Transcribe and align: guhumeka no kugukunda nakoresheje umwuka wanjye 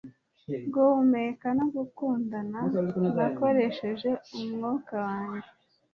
guhumeka 0.73 1.47
no 1.57 1.65
kugukunda 1.73 2.37
nakoresheje 3.15 4.09
umwuka 4.37 4.93
wanjye 5.05 5.49